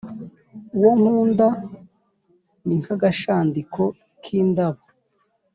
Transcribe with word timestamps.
Uwo 0.75 0.89
nkunda 0.99 1.47
ni 2.65 2.75
nk’agashandiko 2.81 3.81
k’indabo 4.21 4.83